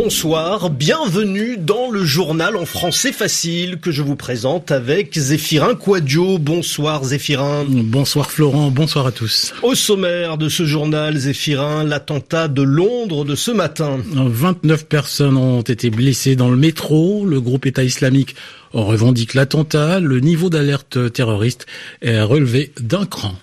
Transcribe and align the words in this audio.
Bonsoir, 0.00 0.70
bienvenue 0.70 1.56
dans 1.56 1.90
le 1.90 2.04
journal 2.04 2.54
en 2.56 2.66
français 2.66 3.10
facile 3.10 3.80
que 3.80 3.90
je 3.90 4.00
vous 4.00 4.14
présente 4.14 4.70
avec 4.70 5.18
Zéphirin 5.18 5.74
Quadio. 5.74 6.38
Bonsoir 6.38 7.02
Zéphirin. 7.02 7.64
Bonsoir 7.68 8.30
Florent, 8.30 8.70
bonsoir 8.70 9.08
à 9.08 9.10
tous. 9.10 9.52
Au 9.64 9.74
sommaire 9.74 10.38
de 10.38 10.48
ce 10.48 10.64
journal, 10.64 11.16
Zéphirin, 11.16 11.82
l'attentat 11.82 12.46
de 12.46 12.62
Londres 12.62 13.24
de 13.24 13.34
ce 13.34 13.50
matin. 13.50 13.98
29 14.12 14.86
personnes 14.86 15.36
ont 15.36 15.62
été 15.62 15.90
blessées 15.90 16.36
dans 16.36 16.48
le 16.48 16.56
métro. 16.56 17.26
Le 17.26 17.40
groupe 17.40 17.66
État 17.66 17.82
islamique 17.82 18.36
revendique 18.72 19.34
l'attentat. 19.34 19.98
Le 19.98 20.20
niveau 20.20 20.48
d'alerte 20.48 21.12
terroriste 21.12 21.66
est 22.02 22.20
relevé 22.20 22.70
d'un 22.80 23.04
cran 23.04 23.34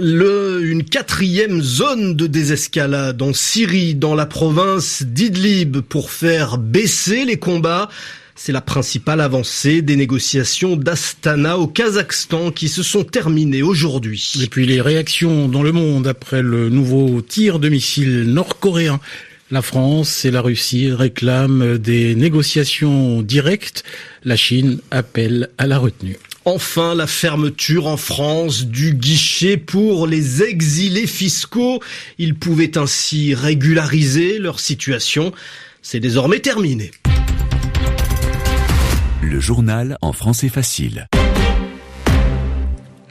le, 0.00 0.60
une 0.62 0.84
quatrième 0.84 1.60
zone 1.60 2.14
de 2.14 2.26
désescalade 2.26 3.20
en 3.22 3.32
Syrie, 3.32 3.94
dans 3.94 4.14
la 4.14 4.26
province 4.26 5.02
d'Idlib, 5.02 5.78
pour 5.78 6.10
faire 6.10 6.58
baisser 6.58 7.24
les 7.24 7.38
combats. 7.38 7.88
C'est 8.34 8.52
la 8.52 8.60
principale 8.60 9.20
avancée 9.20 9.82
des 9.82 9.94
négociations 9.94 10.76
d'Astana 10.76 11.58
au 11.58 11.66
Kazakhstan 11.66 12.50
qui 12.50 12.68
se 12.68 12.82
sont 12.82 13.04
terminées 13.04 13.62
aujourd'hui. 13.62 14.32
Et 14.42 14.46
puis 14.46 14.66
les 14.66 14.80
réactions 14.80 15.48
dans 15.48 15.62
le 15.62 15.72
monde 15.72 16.06
après 16.06 16.42
le 16.42 16.68
nouveau 16.68 17.20
tir 17.20 17.58
de 17.58 17.68
missiles 17.68 18.24
nord-coréen. 18.24 19.00
La 19.50 19.62
France 19.62 20.24
et 20.24 20.30
la 20.30 20.40
Russie 20.40 20.90
réclament 20.90 21.76
des 21.76 22.14
négociations 22.14 23.20
directes. 23.22 23.84
La 24.24 24.36
Chine 24.36 24.80
appelle 24.90 25.50
à 25.58 25.66
la 25.66 25.78
retenue. 25.78 26.16
Enfin, 26.44 26.96
la 26.96 27.06
fermeture 27.06 27.86
en 27.86 27.96
France 27.96 28.64
du 28.64 28.94
guichet 28.94 29.56
pour 29.56 30.08
les 30.08 30.42
exilés 30.42 31.06
fiscaux. 31.06 31.80
Ils 32.18 32.34
pouvaient 32.34 32.76
ainsi 32.76 33.34
régulariser 33.34 34.38
leur 34.38 34.58
situation. 34.58 35.32
C'est 35.82 36.00
désormais 36.00 36.40
terminé. 36.40 36.90
Le 39.22 39.38
journal 39.38 39.98
en 40.02 40.12
français 40.12 40.48
facile. 40.48 41.06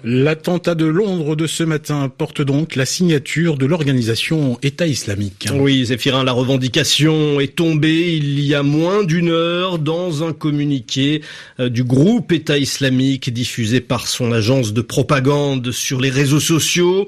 L'attentat 0.04 0.74
de 0.74 0.86
Londres 0.86 1.36
de 1.36 1.46
ce 1.46 1.64
matin 1.64 2.10
porte 2.10 2.42
donc 2.42 2.76
la 2.76 2.88
signature 2.88 3.56
de 3.56 3.68
l'organisation 3.68 4.58
État 4.64 4.88
islamique. 4.88 5.48
Oui, 5.54 5.86
Zéphirin, 5.86 6.24
la 6.24 6.32
revendication 6.32 7.40
est 7.40 7.56
tombée 7.56 8.16
il 8.16 8.40
y 8.40 8.56
a 8.56 8.64
moins 8.64 9.04
d'une 9.04 9.30
heure 9.30 9.78
dans 9.78 10.24
un 10.24 10.34
communiqué 10.34 11.22
euh, 11.60 11.70
du 11.70 11.84
groupe 11.84 12.32
État 12.32 12.58
islamique 12.58 13.32
diffusé 13.32 13.80
par 13.80 14.08
son 14.08 14.32
agence 14.32 14.74
de 14.74 14.82
propagande 14.82 15.72
sur 15.72 16.02
les 16.02 16.10
réseaux 16.10 16.40
sociaux. 16.40 17.06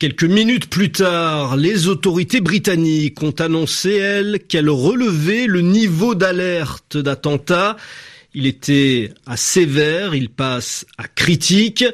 Quelques 0.00 0.24
minutes 0.24 0.68
plus 0.68 0.90
tard, 0.90 1.56
les 1.56 1.86
autorités 1.86 2.40
britanniques 2.40 3.22
ont 3.22 3.34
annoncé, 3.38 3.92
elles, 3.92 4.40
qu'elles 4.40 4.70
relevaient 4.70 5.46
le 5.46 5.60
niveau 5.60 6.16
d'alerte 6.16 6.96
d'attentat 6.96 7.76
il 8.34 8.46
était 8.46 9.12
à 9.26 9.36
sévère, 9.36 10.14
il 10.14 10.28
passe 10.28 10.86
à 10.98 11.06
critique. 11.06 11.84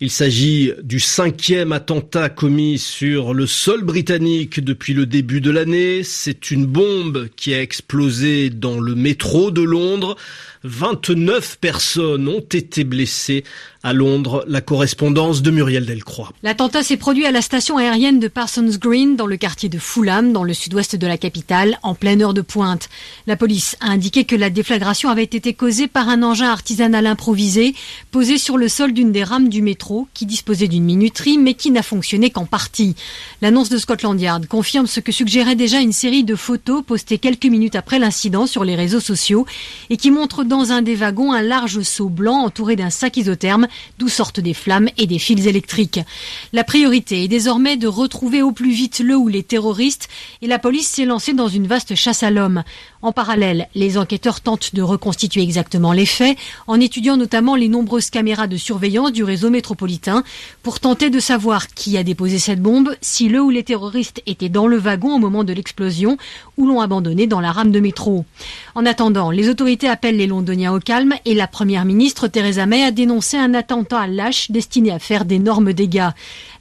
Il 0.00 0.10
s'agit 0.10 0.72
du 0.82 0.98
cinquième 0.98 1.70
attentat 1.70 2.30
commis 2.30 2.78
sur 2.78 3.34
le 3.34 3.46
sol 3.46 3.84
britannique 3.84 4.58
depuis 4.58 4.94
le 4.94 5.04
début 5.04 5.42
de 5.42 5.50
l'année. 5.50 6.02
C'est 6.02 6.50
une 6.50 6.64
bombe 6.64 7.28
qui 7.36 7.54
a 7.54 7.60
explosé 7.60 8.48
dans 8.48 8.80
le 8.80 8.94
métro 8.94 9.50
de 9.50 9.62
Londres. 9.62 10.16
29 10.64 11.58
personnes 11.60 12.28
ont 12.28 12.40
été 12.40 12.84
blessées 12.84 13.44
à 13.82 13.92
Londres. 13.92 14.44
La 14.46 14.60
correspondance 14.60 15.42
de 15.42 15.50
Muriel 15.50 15.86
Delcroix. 15.86 16.32
L'attentat 16.42 16.82
s'est 16.82 16.96
produit 16.96 17.26
à 17.26 17.32
la 17.32 17.42
station 17.42 17.78
aérienne 17.78 18.20
de 18.20 18.28
Parsons 18.28 18.70
Green, 18.80 19.16
dans 19.16 19.26
le 19.26 19.36
quartier 19.36 19.68
de 19.68 19.78
Fulham, 19.78 20.32
dans 20.32 20.44
le 20.44 20.54
sud-ouest 20.54 20.94
de 20.94 21.06
la 21.06 21.18
capitale, 21.18 21.78
en 21.82 21.94
pleine 21.94 22.22
heure 22.22 22.34
de 22.34 22.42
pointe. 22.42 22.88
La 23.26 23.36
police 23.36 23.76
a 23.80 23.86
indiqué 23.86 24.24
que 24.24 24.36
la 24.36 24.50
déflagration 24.50 25.08
avait 25.10 25.24
été 25.24 25.52
causée 25.52 25.88
par 25.88 26.08
un 26.08 26.22
engin 26.22 26.48
artisanal 26.48 27.06
improvisé, 27.06 27.74
posé 28.12 28.38
sur 28.38 28.56
le 28.56 28.68
sol 28.68 28.92
d'une 28.92 29.10
des 29.10 29.24
rames 29.24 29.48
du 29.48 29.62
métro, 29.62 30.06
qui 30.14 30.26
disposait 30.26 30.68
d'une 30.68 30.84
minuterie, 30.84 31.38
mais 31.38 31.54
qui 31.54 31.72
n'a 31.72 31.82
fonctionné 31.82 32.30
qu'en 32.30 32.46
partie. 32.46 32.94
L'annonce 33.40 33.68
de 33.68 33.78
Scotland 33.78 34.20
Yard 34.20 34.46
confirme 34.46 34.86
ce 34.86 35.00
que 35.00 35.10
suggérait 35.10 35.56
déjà 35.56 35.80
une 35.80 35.92
série 35.92 36.24
de 36.24 36.36
photos 36.36 36.84
postées 36.84 37.18
quelques 37.18 37.46
minutes 37.46 37.76
après 37.76 37.98
l'incident 37.98 38.46
sur 38.46 38.64
les 38.64 38.76
réseaux 38.76 39.00
sociaux, 39.00 39.44
et 39.90 39.96
qui 39.96 40.12
montrent 40.12 40.44
dans 40.52 40.70
un 40.70 40.82
des 40.82 40.96
wagons 40.96 41.32
un 41.32 41.40
large 41.40 41.80
seau 41.80 42.10
blanc 42.10 42.44
entouré 42.44 42.76
d'un 42.76 42.90
sac 42.90 43.16
isotherme 43.16 43.68
d'où 43.98 44.10
sortent 44.10 44.38
des 44.38 44.52
flammes 44.52 44.90
et 44.98 45.06
des 45.06 45.18
fils 45.18 45.46
électriques. 45.46 46.00
La 46.52 46.62
priorité 46.62 47.24
est 47.24 47.28
désormais 47.28 47.78
de 47.78 47.88
retrouver 47.88 48.42
au 48.42 48.52
plus 48.52 48.70
vite 48.70 48.98
le 48.98 49.16
ou 49.16 49.28
les 49.28 49.44
terroristes 49.44 50.10
et 50.42 50.46
la 50.46 50.58
police 50.58 50.88
s'est 50.88 51.06
lancée 51.06 51.32
dans 51.32 51.48
une 51.48 51.66
vaste 51.66 51.94
chasse 51.94 52.22
à 52.22 52.30
l'homme. 52.30 52.64
En 53.00 53.12
parallèle, 53.12 53.66
les 53.74 53.96
enquêteurs 53.96 54.42
tentent 54.42 54.74
de 54.74 54.82
reconstituer 54.82 55.42
exactement 55.42 55.92
les 55.92 56.06
faits 56.06 56.36
en 56.66 56.78
étudiant 56.78 57.16
notamment 57.16 57.56
les 57.56 57.68
nombreuses 57.68 58.10
caméras 58.10 58.46
de 58.46 58.58
surveillance 58.58 59.10
du 59.10 59.24
réseau 59.24 59.48
métropolitain 59.48 60.22
pour 60.62 60.80
tenter 60.80 61.08
de 61.08 61.18
savoir 61.18 61.68
qui 61.68 61.96
a 61.96 62.04
déposé 62.04 62.38
cette 62.38 62.60
bombe, 62.60 62.94
si 63.00 63.28
le 63.28 63.40
ou 63.40 63.48
les 63.48 63.64
terroristes 63.64 64.22
étaient 64.26 64.50
dans 64.50 64.66
le 64.66 64.76
wagon 64.76 65.14
au 65.14 65.18
moment 65.18 65.44
de 65.44 65.52
l'explosion 65.54 66.18
ou 66.58 66.66
l'ont 66.66 66.80
abandonné 66.80 67.26
dans 67.26 67.40
la 67.40 67.52
rame 67.52 67.72
de 67.72 67.80
métro. 67.80 68.24
En 68.74 68.86
attendant, 68.86 69.30
les 69.30 69.48
autorités 69.48 69.88
appellent 69.88 70.18
les 70.18 70.26
Londoniens 70.42 70.74
au 70.74 70.80
calme 70.80 71.14
et 71.24 71.34
la 71.34 71.46
première 71.46 71.84
ministre 71.84 72.26
Theresa 72.26 72.66
May 72.66 72.82
a 72.82 72.90
dénoncé 72.90 73.36
un 73.36 73.54
attentat 73.54 74.08
lâche 74.08 74.50
destiné 74.50 74.90
à 74.90 74.98
faire 74.98 75.24
d'énormes 75.24 75.72
dégâts. 75.72 76.10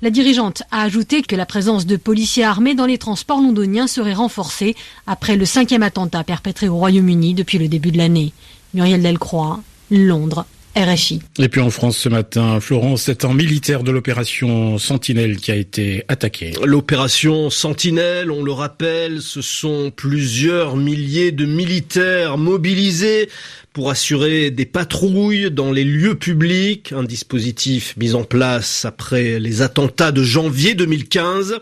La 0.04 0.12
dirigeante 0.12 0.62
a 0.70 0.84
ajouté 0.84 1.24
que 1.24 1.36
la 1.36 1.48
présence 1.48 1.88
de 1.88 1.96
policiers 1.96 2.44
armés 2.44 2.76
dans 2.76 2.86
les 2.86 3.00
transports 3.00 3.42
londoniens 3.42 3.88
serait 3.88 4.14
renforcée 4.14 4.76
après 5.08 5.36
le 5.36 5.46
cinquième 5.46 5.82
attentat 5.82 6.24
perpétré 6.24 6.70
au 6.70 6.76
Royaume-Uni 6.76 7.34
depuis 7.34 7.58
le 7.58 7.68
début 7.68 7.92
de 7.92 7.98
l'année. 7.98 8.34
Muriel 8.76 9.02
Delcroix, 9.02 9.62
Londres. 9.90 10.46
RFI. 10.76 11.22
Et 11.38 11.50
puis 11.50 11.60
en 11.60 11.70
France 11.70 11.98
ce 11.98 12.08
matin, 12.08 12.60
Florence, 12.62 13.04
c'est 13.04 13.26
un 13.26 13.34
militaire 13.34 13.84
de 13.84 13.92
l'opération 13.92 14.78
Sentinelle 14.78 15.38
qui 15.38 15.52
a 15.52 15.56
été 15.56 16.06
attaqué. 16.08 16.54
L'opération 16.64 17.50
Sentinelle, 17.50 18.32
on 18.32 18.44
le 18.44 18.54
rappelle, 18.54 19.22
ce 19.22 19.42
sont 19.42 19.92
plusieurs 19.94 20.78
milliers 20.78 21.32
de 21.32 21.46
militaires 21.46 22.38
mobilisés 22.38 23.30
pour 23.74 23.90
assurer 23.90 24.52
des 24.52 24.66
patrouilles 24.66 25.52
dans 25.52 25.72
les 25.72 25.84
lieux 25.84 26.16
publics, 26.16 26.94
un 26.94 27.04
dispositif 27.04 27.96
mis 27.98 28.16
en 28.16 28.24
place 28.24 28.86
après 28.86 29.40
les 29.40 29.62
attentats 29.62 30.12
de 30.12 30.24
janvier 30.24 30.74
2015. 30.74 31.60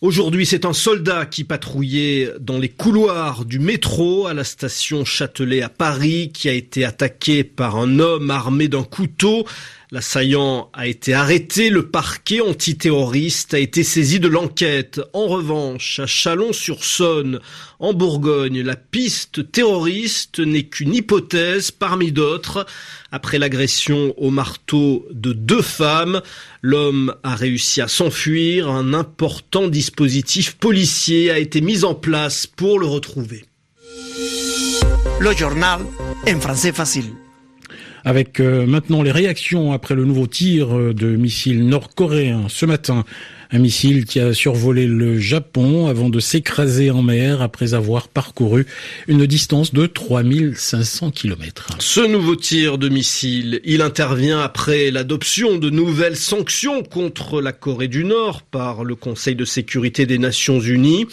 Aujourd'hui, 0.00 0.46
c'est 0.46 0.64
un 0.64 0.72
soldat 0.72 1.26
qui 1.26 1.42
patrouillait 1.42 2.32
dans 2.38 2.56
les 2.56 2.68
couloirs 2.68 3.44
du 3.44 3.58
métro 3.58 4.28
à 4.28 4.34
la 4.34 4.44
station 4.44 5.04
Châtelet 5.04 5.60
à 5.60 5.68
Paris 5.68 6.30
qui 6.32 6.48
a 6.48 6.52
été 6.52 6.84
attaqué 6.84 7.42
par 7.42 7.74
un 7.74 7.98
homme 7.98 8.30
armé 8.30 8.68
d'un 8.68 8.84
couteau 8.84 9.44
L'assaillant 9.90 10.68
a 10.74 10.86
été 10.86 11.14
arrêté, 11.14 11.70
le 11.70 11.88
parquet 11.88 12.42
antiterroriste 12.42 13.54
a 13.54 13.58
été 13.58 13.82
saisi 13.82 14.20
de 14.20 14.28
l'enquête. 14.28 15.00
En 15.14 15.26
revanche, 15.26 15.98
à 15.98 16.06
Chalon-sur-Saône, 16.06 17.40
en 17.78 17.94
Bourgogne, 17.94 18.60
la 18.60 18.76
piste 18.76 19.50
terroriste 19.50 20.40
n'est 20.40 20.64
qu'une 20.64 20.94
hypothèse 20.94 21.70
parmi 21.70 22.12
d'autres. 22.12 22.66
Après 23.12 23.38
l'agression 23.38 24.12
au 24.18 24.30
marteau 24.30 25.06
de 25.10 25.32
deux 25.32 25.62
femmes, 25.62 26.20
l'homme 26.60 27.14
a 27.22 27.34
réussi 27.34 27.80
à 27.80 27.88
s'enfuir. 27.88 28.68
Un 28.68 28.92
important 28.92 29.68
dispositif 29.68 30.56
policier 30.56 31.30
a 31.30 31.38
été 31.38 31.62
mis 31.62 31.84
en 31.84 31.94
place 31.94 32.46
pour 32.46 32.78
le 32.78 32.86
retrouver. 32.86 33.46
Le 35.18 35.32
journal 35.32 35.80
en 36.28 36.40
français 36.40 36.72
facile 36.72 37.10
avec 38.04 38.40
euh, 38.40 38.66
maintenant 38.66 39.02
les 39.02 39.12
réactions 39.12 39.72
après 39.72 39.94
le 39.94 40.04
nouveau 40.04 40.26
tir 40.26 40.76
euh, 40.76 40.94
de 40.94 41.16
missiles 41.16 41.66
nord-coréens 41.66 42.46
ce 42.48 42.66
matin. 42.66 43.04
Un 43.50 43.60
missile 43.60 44.04
qui 44.04 44.20
a 44.20 44.34
survolé 44.34 44.86
le 44.86 45.18
Japon 45.18 45.86
avant 45.86 46.10
de 46.10 46.20
s'écraser 46.20 46.90
en 46.90 47.02
mer 47.02 47.40
après 47.40 47.72
avoir 47.72 48.08
parcouru 48.08 48.66
une 49.06 49.24
distance 49.24 49.72
de 49.72 49.86
3500 49.86 51.10
km. 51.12 51.68
Ce 51.78 52.00
nouveau 52.00 52.36
tir 52.36 52.76
de 52.76 52.90
missile, 52.90 53.62
il 53.64 53.80
intervient 53.80 54.40
après 54.40 54.90
l'adoption 54.90 55.56
de 55.56 55.70
nouvelles 55.70 56.16
sanctions 56.16 56.82
contre 56.82 57.40
la 57.40 57.52
Corée 57.52 57.88
du 57.88 58.04
Nord 58.04 58.42
par 58.42 58.84
le 58.84 58.94
Conseil 58.94 59.34
de 59.34 59.46
sécurité 59.46 60.04
des 60.04 60.18
Nations 60.18 60.60
Unies. 60.60 61.06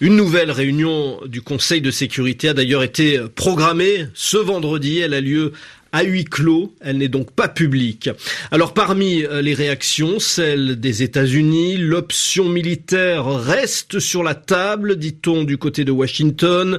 Une 0.00 0.16
nouvelle 0.16 0.50
réunion 0.50 1.20
du 1.26 1.42
Conseil 1.42 1.80
de 1.80 1.92
sécurité 1.92 2.48
a 2.48 2.54
d'ailleurs 2.54 2.82
été 2.82 3.20
programmée 3.36 4.06
ce 4.14 4.36
vendredi. 4.36 4.98
Elle 4.98 5.14
a 5.14 5.20
lieu 5.20 5.52
à 5.92 6.02
huis 6.02 6.24
clos, 6.24 6.74
elle 6.80 6.98
n'est 6.98 7.08
donc 7.08 7.30
pas 7.32 7.48
publique. 7.48 8.10
Alors 8.50 8.74
parmi 8.74 9.22
euh, 9.22 9.42
les 9.42 9.54
réactions, 9.54 10.18
celle 10.18 10.78
des 10.80 11.02
États-Unis, 11.02 11.76
l'option 11.78 12.48
militaire 12.48 13.26
reste 13.26 13.98
sur 13.98 14.22
la 14.22 14.34
table, 14.34 14.96
dit-on 14.96 15.44
du 15.44 15.58
côté 15.58 15.84
de 15.84 15.92
Washington. 15.92 16.78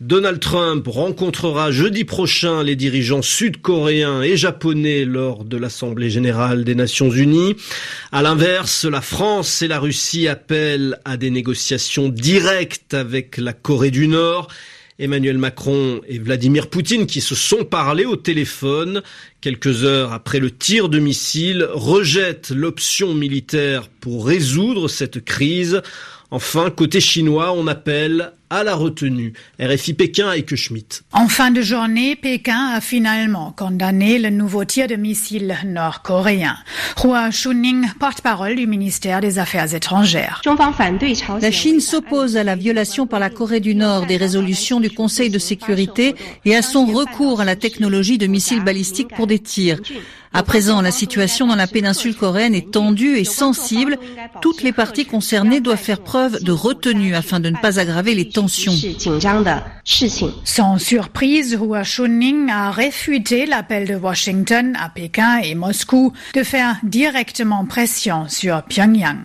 Donald 0.00 0.40
Trump 0.40 0.86
rencontrera 0.86 1.70
jeudi 1.70 2.04
prochain 2.04 2.62
les 2.62 2.76
dirigeants 2.76 3.22
sud-coréens 3.22 4.20
et 4.20 4.36
japonais 4.36 5.06
lors 5.06 5.42
de 5.44 5.56
l'Assemblée 5.56 6.10
générale 6.10 6.64
des 6.64 6.74
Nations 6.74 7.10
unies. 7.10 7.56
À 8.12 8.20
l'inverse, 8.20 8.84
la 8.84 9.00
France 9.00 9.62
et 9.62 9.68
la 9.68 9.78
Russie 9.78 10.28
appellent 10.28 11.00
à 11.06 11.16
des 11.16 11.30
négociations 11.30 12.10
directes 12.10 12.92
avec 12.92 13.38
la 13.38 13.54
Corée 13.54 13.90
du 13.90 14.06
Nord. 14.06 14.48
Emmanuel 14.98 15.36
Macron 15.36 16.00
et 16.08 16.18
Vladimir 16.18 16.68
Poutine 16.68 17.06
qui 17.06 17.20
se 17.20 17.34
sont 17.34 17.64
parlé 17.64 18.06
au 18.06 18.16
téléphone 18.16 19.02
quelques 19.40 19.84
heures 19.84 20.12
après 20.12 20.38
le 20.38 20.50
tir 20.50 20.88
de 20.88 20.98
missile 20.98 21.68
rejettent 21.72 22.50
l'option 22.50 23.12
militaire 23.12 23.88
pour 24.00 24.26
résoudre 24.26 24.88
cette 24.88 25.24
crise. 25.24 25.82
Enfin, 26.30 26.70
côté 26.70 27.00
chinois, 27.00 27.52
on 27.52 27.66
appelle 27.66 28.32
à 28.50 28.62
la 28.62 28.74
retenue. 28.74 29.32
RFI 29.60 29.94
Pékin 29.94 30.32
et 30.32 30.44
Schmidt. 30.56 31.02
En 31.12 31.28
fin 31.28 31.50
de 31.50 31.62
journée, 31.62 32.16
Pékin 32.16 32.72
a 32.74 32.80
finalement 32.80 33.52
condamné 33.56 34.18
le 34.18 34.30
nouveau 34.30 34.64
tir 34.64 34.86
de 34.86 34.96
missile 34.96 35.56
nord-coréen. 35.64 36.56
Hua 37.02 37.30
Shuning, 37.30 37.86
porte-parole 37.98 38.56
du 38.56 38.66
ministère 38.66 39.20
des 39.20 39.38
Affaires 39.38 39.74
étrangères. 39.74 40.42
La 41.40 41.50
Chine 41.50 41.80
s'oppose 41.80 42.36
à 42.36 42.44
la 42.44 42.56
violation 42.56 43.06
par 43.06 43.20
la 43.20 43.30
Corée 43.30 43.60
du 43.60 43.74
Nord 43.74 44.06
des 44.06 44.16
résolutions 44.16 44.80
du 44.80 44.90
Conseil 44.90 45.30
de 45.30 45.38
sécurité 45.38 46.14
et 46.44 46.56
à 46.56 46.62
son 46.62 46.86
recours 46.86 47.40
à 47.40 47.44
la 47.44 47.56
technologie 47.56 48.18
de 48.18 48.26
missiles 48.26 48.62
balistiques 48.62 49.14
pour 49.14 49.26
des 49.26 49.38
tirs. 49.38 49.80
À 50.36 50.42
présent, 50.42 50.82
la 50.82 50.90
situation 50.90 51.46
dans 51.46 51.54
la 51.54 51.66
péninsule 51.66 52.14
coréenne 52.14 52.54
est 52.54 52.70
tendue 52.70 53.16
et 53.16 53.24
sensible. 53.24 53.96
Toutes 54.42 54.62
les 54.62 54.72
parties 54.72 55.06
concernées 55.06 55.60
doivent 55.60 55.78
faire 55.78 56.00
preuve 56.00 56.42
de 56.42 56.52
retenue 56.52 57.14
afin 57.14 57.40
de 57.40 57.48
ne 57.48 57.56
pas 57.56 57.80
aggraver 57.80 58.14
les 58.14 58.28
tensions. 58.36 58.74
Sans 60.44 60.78
surprise, 60.78 61.58
Hua 61.58 61.84
Chunying 61.84 62.50
a 62.50 62.70
réfuté 62.70 63.46
l'appel 63.46 63.88
de 63.88 63.94
Washington 63.94 64.76
à 64.78 64.90
Pékin 64.90 65.38
et 65.42 65.54
Moscou 65.54 66.12
de 66.34 66.42
faire 66.42 66.76
directement 66.82 67.64
pression 67.64 68.28
sur 68.28 68.62
Pyongyang. 68.64 69.18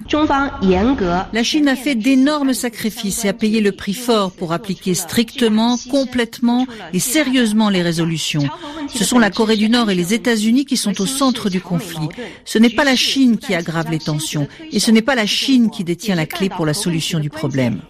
La 1.33 1.43
Chine 1.43 1.67
a 1.67 1.75
fait 1.75 1.95
d'énormes 1.95 2.53
sacrifices 2.53 3.25
et 3.25 3.29
a 3.29 3.33
payé 3.33 3.59
le 3.59 3.73
prix 3.73 3.93
fort 3.93 4.31
pour 4.31 4.53
appliquer 4.53 4.93
strictement, 4.93 5.77
complètement 5.89 6.65
et 6.93 6.99
sérieusement 6.99 7.69
les 7.69 7.81
résolutions. 7.81 8.47
Ce 8.87 9.03
sont 9.03 9.19
la 9.19 9.29
Corée 9.29 9.57
du 9.57 9.67
Nord 9.67 9.89
et 9.89 9.95
les 9.95 10.13
États-Unis 10.13 10.65
qui 10.65 10.77
sont 10.77 11.01
au 11.01 11.05
centre 11.05 11.49
du 11.49 11.59
conflit. 11.59 12.07
Ce 12.45 12.59
n'est 12.59 12.69
pas 12.69 12.85
la 12.85 12.95
Chine 12.95 13.37
qui 13.37 13.55
aggrave 13.55 13.91
les 13.91 13.99
tensions 13.99 14.47
et 14.71 14.79
ce 14.79 14.91
n'est 14.91 15.01
pas 15.01 15.15
la 15.15 15.25
Chine 15.25 15.69
qui 15.69 15.83
détient 15.83 16.15
la 16.15 16.25
clé 16.25 16.49
pour 16.49 16.65
la 16.65 16.73
solution 16.73 17.19
du 17.19 17.29
problème. 17.29 17.81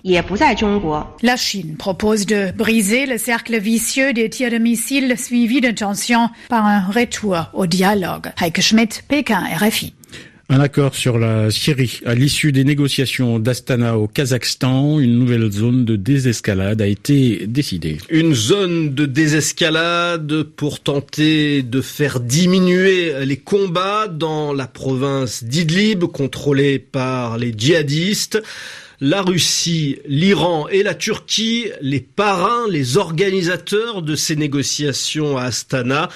La 1.22 1.38
Chine 1.38 1.75
propose 1.78 2.25
de 2.25 2.52
briser 2.52 3.06
le 3.06 3.18
cercle 3.18 3.60
vicieux 3.60 4.13
des 4.13 4.30
tirs 4.30 4.52
de 4.52 4.58
missiles 4.58 5.18
suivis 5.18 5.62
de 5.62 5.72
tensions 5.72 6.30
par 6.50 6.66
un 6.66 6.81
retour 6.81 7.50
au 7.54 7.66
dialogue. 7.66 8.31
Heike 8.42 8.62
Schmidt, 8.62 9.02
Pékin, 9.08 9.44
RFI. 9.56 9.94
Un 10.54 10.60
accord 10.60 10.96
sur 10.96 11.18
la 11.18 11.50
Syrie. 11.50 12.02
À 12.06 12.13
l'issue 12.13 12.52
des 12.52 12.66
négociations 12.66 13.40
d'Astana 13.40 13.98
au 13.98 14.08
Kazakhstan, 14.08 15.00
une 15.00 15.18
nouvelle 15.18 15.50
zone 15.50 15.86
de 15.86 15.96
désescalade 15.96 16.81
a 16.81 16.88
été 16.88 17.48
décidée. 17.48 18.00
Une 18.10 18.34
zone 18.34 18.94
de 18.94 19.06
désescalade 19.06 20.44
pour 20.44 20.81
tenter 20.81 21.63
de 21.63 21.80
faire 21.80 22.19
diminuer 22.19 23.13
les 23.25 23.38
combats 23.38 24.10
dans 24.10 24.52
la 24.52 24.68
province 24.68 25.46
d'Idlib 25.46 26.04
contrôlée 26.04 26.80
par 26.80 27.38
les 27.38 27.54
djihadistes 27.58 28.42
la 29.01 29.24
Russie, 29.24 29.98
l'Iran 30.06 30.68
et 30.69 30.83
la 30.83 30.94
Turquie, 30.94 31.65
les 31.81 32.00
parrains, 32.00 32.68
les 32.69 32.98
organisateurs 32.98 34.03
de 34.03 34.15
ces 34.15 34.36
négociations 34.36 35.38
à 35.38 35.45
Astana, 35.45 36.09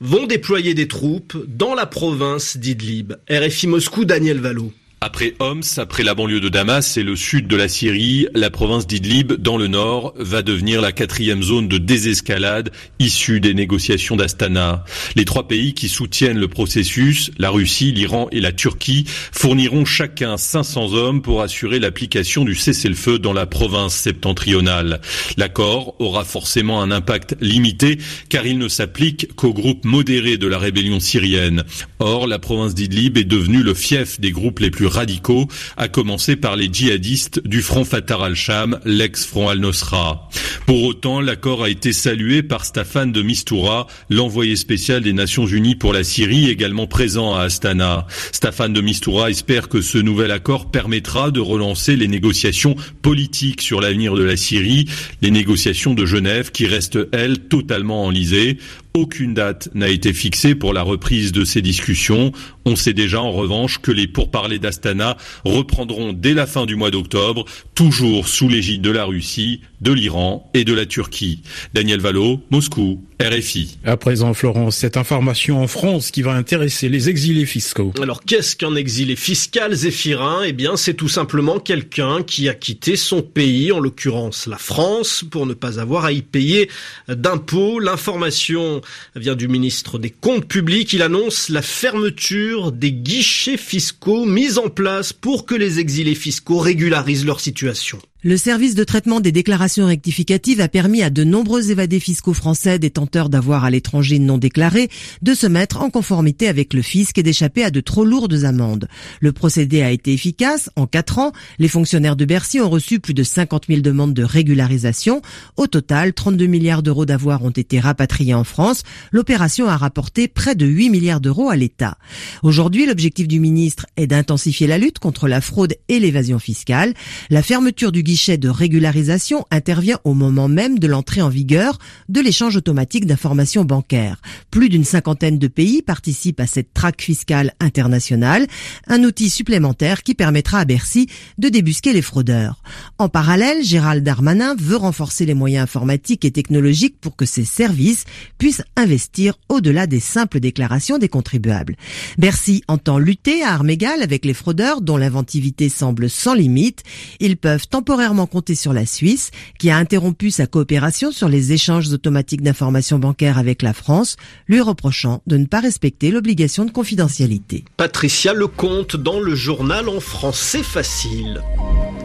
vont 0.00 0.26
déployer 0.26 0.74
des 0.74 0.88
troupes 0.88 1.36
dans 1.46 1.74
la 1.74 1.86
province 1.86 2.56
d'Idlib. 2.56 3.14
RFI 3.30 3.68
Moscou, 3.68 4.04
Daniel 4.04 4.40
Valo. 4.40 4.72
Après 5.04 5.34
Homs, 5.40 5.64
après 5.78 6.04
la 6.04 6.14
banlieue 6.14 6.38
de 6.38 6.48
Damas 6.48 6.96
et 6.96 7.02
le 7.02 7.16
sud 7.16 7.48
de 7.48 7.56
la 7.56 7.66
Syrie, 7.66 8.28
la 8.34 8.50
province 8.50 8.86
d'Idlib, 8.86 9.32
dans 9.32 9.56
le 9.56 9.66
nord, 9.66 10.14
va 10.16 10.42
devenir 10.42 10.80
la 10.80 10.92
quatrième 10.92 11.42
zone 11.42 11.66
de 11.66 11.76
désescalade 11.76 12.70
issue 13.00 13.40
des 13.40 13.52
négociations 13.52 14.14
d'Astana. 14.14 14.84
Les 15.16 15.24
trois 15.24 15.48
pays 15.48 15.74
qui 15.74 15.88
soutiennent 15.88 16.38
le 16.38 16.46
processus, 16.46 17.32
la 17.36 17.50
Russie, 17.50 17.90
l'Iran 17.90 18.28
et 18.30 18.38
la 18.40 18.52
Turquie, 18.52 19.04
fourniront 19.32 19.84
chacun 19.84 20.36
500 20.36 20.92
hommes 20.92 21.20
pour 21.20 21.42
assurer 21.42 21.80
l'application 21.80 22.44
du 22.44 22.54
cessez-le-feu 22.54 23.18
dans 23.18 23.32
la 23.32 23.46
province 23.46 23.96
septentrionale. 23.96 25.00
L'accord 25.36 25.96
aura 25.98 26.22
forcément 26.22 26.80
un 26.80 26.92
impact 26.92 27.34
limité 27.40 27.98
car 28.28 28.46
il 28.46 28.56
ne 28.56 28.68
s'applique 28.68 29.34
qu'aux 29.34 29.52
groupes 29.52 29.84
modérés 29.84 30.36
de 30.36 30.46
la 30.46 30.58
rébellion 30.58 31.00
syrienne. 31.00 31.64
Or, 31.98 32.28
la 32.28 32.38
province 32.38 32.76
d'Idlib 32.76 33.18
est 33.18 33.24
devenue 33.24 33.64
le 33.64 33.74
fief 33.74 34.20
des 34.20 34.30
groupes 34.30 34.60
les 34.60 34.70
plus 34.70 34.91
radicaux, 34.92 35.48
à 35.76 35.88
commencer 35.88 36.36
par 36.36 36.56
les 36.56 36.68
djihadistes 36.72 37.46
du 37.46 37.62
Front 37.62 37.84
Fatah 37.84 38.24
al-Sham, 38.24 38.78
l'ex-Front 38.84 39.48
al-Nosra. 39.48 40.28
Pour 40.66 40.84
autant, 40.84 41.20
l'accord 41.20 41.64
a 41.64 41.70
été 41.70 41.92
salué 41.92 42.42
par 42.42 42.64
Staffan 42.64 43.06
de 43.06 43.22
Mistura, 43.22 43.86
l'envoyé 44.10 44.56
spécial 44.56 45.02
des 45.02 45.12
Nations 45.12 45.46
Unies 45.46 45.74
pour 45.74 45.92
la 45.92 46.04
Syrie, 46.04 46.48
également 46.48 46.86
présent 46.86 47.34
à 47.34 47.42
Astana. 47.42 48.06
Staffan 48.32 48.68
de 48.68 48.80
Mistura 48.80 49.30
espère 49.30 49.68
que 49.68 49.82
ce 49.82 49.98
nouvel 49.98 50.30
accord 50.30 50.70
permettra 50.70 51.30
de 51.30 51.40
relancer 51.40 51.96
les 51.96 52.08
négociations 52.08 52.76
politiques 53.02 53.62
sur 53.62 53.80
l'avenir 53.80 54.14
de 54.14 54.22
la 54.22 54.36
Syrie, 54.36 54.86
les 55.20 55.30
négociations 55.30 55.94
de 55.94 56.06
Genève 56.06 56.50
qui 56.52 56.66
restent, 56.66 56.98
elles, 57.12 57.40
totalement 57.40 58.04
enlisées. 58.04 58.58
Aucune 58.94 59.32
date 59.32 59.70
n'a 59.72 59.88
été 59.88 60.12
fixée 60.12 60.54
pour 60.54 60.74
la 60.74 60.82
reprise 60.82 61.32
de 61.32 61.46
ces 61.46 61.62
discussions. 61.62 62.30
On 62.66 62.76
sait 62.76 62.92
déjà 62.92 63.22
en 63.22 63.32
revanche 63.32 63.78
que 63.78 63.90
les 63.90 64.06
pourparlers 64.06 64.58
d'Astana 64.58 65.16
reprendront 65.46 66.12
dès 66.12 66.34
la 66.34 66.46
fin 66.46 66.66
du 66.66 66.76
mois 66.76 66.90
d'octobre, 66.90 67.46
toujours 67.74 68.28
sous 68.28 68.50
l'égide 68.50 68.82
de 68.82 68.90
la 68.90 69.06
Russie, 69.06 69.62
de 69.80 69.92
l'Iran 69.92 70.50
et 70.52 70.64
de 70.64 70.74
la 70.74 70.84
Turquie. 70.84 71.40
Daniel 71.72 72.00
Valo, 72.00 72.42
Moscou, 72.50 73.02
RFI. 73.18 73.78
À 73.84 73.96
présent, 73.96 74.34
Florence, 74.34 74.76
cette 74.76 74.98
information 74.98 75.62
en 75.62 75.66
France 75.66 76.10
qui 76.10 76.20
va 76.20 76.34
intéresser 76.34 76.90
les 76.90 77.08
exilés 77.08 77.46
fiscaux. 77.46 77.92
Alors, 78.00 78.22
qu'est-ce 78.24 78.56
qu'un 78.56 78.74
exilé 78.74 79.16
fiscal, 79.16 79.74
Zéphirin? 79.74 80.42
Eh 80.44 80.52
bien, 80.52 80.76
c'est 80.76 80.94
tout 80.94 81.08
simplement 81.08 81.58
quelqu'un 81.58 82.22
qui 82.22 82.48
a 82.48 82.54
quitté 82.54 82.96
son 82.96 83.22
pays, 83.22 83.72
en 83.72 83.80
l'occurrence 83.80 84.46
la 84.46 84.58
France, 84.58 85.24
pour 85.30 85.46
ne 85.46 85.54
pas 85.54 85.80
avoir 85.80 86.04
à 86.04 86.12
y 86.12 86.20
payer 86.22 86.68
d'impôts. 87.08 87.80
L'information 87.80 88.81
vient 89.16 89.34
du 89.34 89.48
ministre 89.48 89.98
des 89.98 90.10
Comptes 90.10 90.46
publics. 90.46 90.92
Il 90.92 91.02
annonce 91.02 91.48
la 91.48 91.62
fermeture 91.62 92.72
des 92.72 92.92
guichets 92.92 93.56
fiscaux 93.56 94.24
mis 94.24 94.58
en 94.58 94.68
place 94.68 95.12
pour 95.12 95.46
que 95.46 95.54
les 95.54 95.78
exilés 95.78 96.14
fiscaux 96.14 96.58
régularisent 96.58 97.26
leur 97.26 97.40
situation. 97.40 98.00
Le 98.24 98.36
service 98.36 98.76
de 98.76 98.84
traitement 98.84 99.18
des 99.18 99.32
déclarations 99.32 99.86
rectificatives 99.86 100.60
a 100.60 100.68
permis 100.68 101.02
à 101.02 101.10
de 101.10 101.24
nombreux 101.24 101.72
évadés 101.72 101.98
fiscaux 101.98 102.34
français 102.34 102.78
détenteurs 102.78 103.28
d'avoir 103.28 103.64
à 103.64 103.70
l'étranger 103.70 104.20
non 104.20 104.38
déclaré 104.38 104.90
de 105.22 105.34
se 105.34 105.48
mettre 105.48 105.82
en 105.82 105.90
conformité 105.90 106.46
avec 106.46 106.72
le 106.72 106.82
fisc 106.82 107.18
et 107.18 107.24
d'échapper 107.24 107.64
à 107.64 107.72
de 107.72 107.80
trop 107.80 108.04
lourdes 108.04 108.44
amendes. 108.44 108.86
Le 109.18 109.32
procédé 109.32 109.82
a 109.82 109.90
été 109.90 110.12
efficace. 110.12 110.70
En 110.76 110.86
quatre 110.86 111.18
ans, 111.18 111.32
les 111.58 111.66
fonctionnaires 111.66 112.14
de 112.14 112.24
Bercy 112.24 112.60
ont 112.60 112.70
reçu 112.70 113.00
plus 113.00 113.12
de 113.12 113.24
50 113.24 113.64
000 113.66 113.80
demandes 113.80 114.14
de 114.14 114.22
régularisation. 114.22 115.20
Au 115.56 115.66
total, 115.66 116.12
32 116.12 116.46
milliards 116.46 116.84
d'euros 116.84 117.06
d'avoirs 117.06 117.42
ont 117.42 117.50
été 117.50 117.80
rapatriés 117.80 118.34
en 118.34 118.44
France. 118.44 118.84
L'opération 119.10 119.66
a 119.66 119.76
rapporté 119.76 120.28
près 120.28 120.54
de 120.54 120.64
8 120.64 120.90
milliards 120.90 121.20
d'euros 121.20 121.50
à 121.50 121.56
l'État. 121.56 121.98
Aujourd'hui, 122.44 122.86
l'objectif 122.86 123.26
du 123.26 123.40
ministre 123.40 123.86
est 123.96 124.06
d'intensifier 124.06 124.68
la 124.68 124.78
lutte 124.78 125.00
contre 125.00 125.26
la 125.26 125.40
fraude 125.40 125.74
et 125.88 125.98
l'évasion 125.98 126.38
fiscale. 126.38 126.94
La 127.28 127.42
fermeture 127.42 127.90
du 127.90 128.04
guichet 128.12 128.36
de 128.36 128.50
régularisation 128.50 129.46
intervient 129.50 129.98
au 130.04 130.12
moment 130.12 130.46
même 130.46 130.78
de 130.78 130.86
l'entrée 130.86 131.22
en 131.22 131.30
vigueur 131.30 131.78
de 132.10 132.20
l'échange 132.20 132.58
automatique 132.58 133.06
d'informations 133.06 133.64
bancaires. 133.64 134.20
Plus 134.50 134.68
d'une 134.68 134.84
cinquantaine 134.84 135.38
de 135.38 135.48
pays 135.48 135.80
participent 135.80 136.40
à 136.40 136.46
cette 136.46 136.74
traque 136.74 137.00
fiscale 137.00 137.54
internationale, 137.58 138.46
un 138.86 139.02
outil 139.04 139.30
supplémentaire 139.30 140.02
qui 140.02 140.12
permettra 140.12 140.58
à 140.58 140.66
Bercy 140.66 141.06
de 141.38 141.48
débusquer 141.48 141.94
les 141.94 142.02
fraudeurs. 142.02 142.62
En 142.98 143.08
parallèle, 143.08 143.64
Gérald 143.64 144.04
Darmanin 144.04 144.56
veut 144.58 144.76
renforcer 144.76 145.24
les 145.24 145.32
moyens 145.32 145.62
informatiques 145.62 146.26
et 146.26 146.32
technologiques 146.32 147.00
pour 147.00 147.16
que 147.16 147.24
ses 147.24 147.46
services 147.46 148.04
puissent 148.36 148.62
investir 148.76 149.38
au-delà 149.48 149.86
des 149.86 150.00
simples 150.00 150.38
déclarations 150.38 150.98
des 150.98 151.08
contribuables. 151.08 151.76
Bercy 152.18 152.62
entend 152.68 152.98
lutter 152.98 153.42
à 153.42 153.54
armes 153.54 153.70
égales 153.70 154.02
avec 154.02 154.26
les 154.26 154.34
fraudeurs 154.34 154.82
dont 154.82 154.98
l'inventivité 154.98 155.70
semble 155.70 156.10
sans 156.10 156.34
limite. 156.34 156.82
Ils 157.18 157.38
peuvent 157.38 157.68
temporairement 157.68 158.01
temporairement 158.02 158.26
compter 158.26 158.56
sur 158.56 158.72
la 158.72 158.84
Suisse, 158.84 159.30
qui 159.60 159.70
a 159.70 159.76
interrompu 159.76 160.32
sa 160.32 160.48
coopération 160.48 161.12
sur 161.12 161.28
les 161.28 161.52
échanges 161.52 161.92
automatiques 161.92 162.42
d'informations 162.42 162.98
bancaires 162.98 163.38
avec 163.38 163.62
la 163.62 163.72
France, 163.72 164.16
lui 164.48 164.60
reprochant 164.60 165.22
de 165.28 165.36
ne 165.36 165.46
pas 165.46 165.60
respecter 165.60 166.10
l'obligation 166.10 166.64
de 166.64 166.72
confidentialité. 166.72 167.64
Patricia 167.76 168.32
Lecomte 168.32 168.96
dans 168.96 169.20
le 169.20 169.36
journal 169.36 169.88
en 169.88 170.00
français 170.00 170.64
facile. 170.64 171.40